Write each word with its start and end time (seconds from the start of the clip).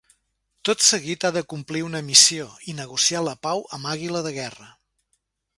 Tot 0.69 0.85
seguit 0.85 1.25
ha 1.27 1.31
de 1.35 1.43
complir 1.53 1.83
una 1.89 2.01
missió 2.09 2.49
i 2.73 2.77
negociar 2.81 3.23
la 3.29 3.37
pau 3.47 3.65
amb 3.79 3.93
Àguila 3.95 4.27
de 4.31 4.37
Guerra. 4.43 4.71